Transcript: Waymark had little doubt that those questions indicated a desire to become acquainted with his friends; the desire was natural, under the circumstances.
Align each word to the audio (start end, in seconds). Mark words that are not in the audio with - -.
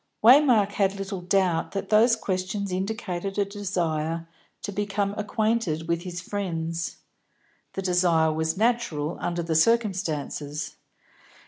Waymark 0.23 0.71
had 0.71 0.95
little 0.95 1.21
doubt 1.21 1.73
that 1.73 1.89
those 1.89 2.15
questions 2.15 2.71
indicated 2.71 3.37
a 3.37 3.45
desire 3.45 4.27
to 4.63 4.71
become 4.71 5.13
acquainted 5.15 5.87
with 5.87 6.01
his 6.01 6.21
friends; 6.21 6.97
the 7.73 7.83
desire 7.83 8.33
was 8.33 8.57
natural, 8.57 9.17
under 9.19 9.43
the 9.43 9.53
circumstances. 9.55 10.75